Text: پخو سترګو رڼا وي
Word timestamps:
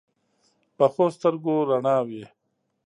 پخو 0.77 1.05
سترګو 1.15 1.55
رڼا 1.69 1.97
وي 2.07 2.23